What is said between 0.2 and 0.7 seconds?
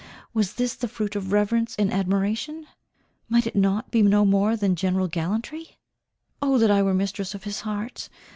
was